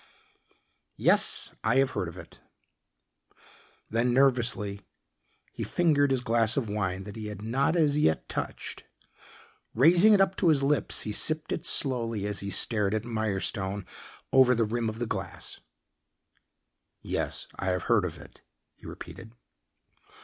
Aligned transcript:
"Yes. 0.97 1.51
I 1.63 1.75
have 1.75 1.91
heard 1.91 2.07
of 2.07 2.17
it." 2.17 2.39
Then 3.91 4.11
nervously 4.15 4.81
he 5.53 5.63
fingered 5.63 6.09
his 6.09 6.21
glass 6.21 6.57
of 6.57 6.67
wine 6.67 7.03
that 7.03 7.15
he 7.15 7.27
had 7.27 7.43
not 7.43 7.75
as 7.75 7.99
yet 7.99 8.27
touched. 8.27 8.83
Raising 9.75 10.11
it 10.13 10.19
up 10.19 10.35
to 10.37 10.47
his 10.47 10.63
lips 10.63 11.03
he 11.03 11.11
sipped 11.11 11.51
it 11.51 11.67
slowly 11.67 12.25
as 12.25 12.39
he 12.39 12.49
stared 12.49 12.95
at 12.95 13.05
Mirestone 13.05 13.85
over 14.33 14.55
the 14.55 14.65
rim 14.65 14.89
of 14.89 14.97
the 14.97 15.05
glass. 15.05 15.59
"Yes. 17.03 17.45
I 17.57 17.67
have 17.67 17.83
heard 17.83 18.03
of 18.03 18.17
it," 18.17 18.41
he 18.73 18.87
repeated. 18.87 19.33